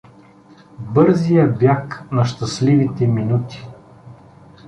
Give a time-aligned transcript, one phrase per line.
[0.93, 3.67] —Бързия бяг на щастливите минути.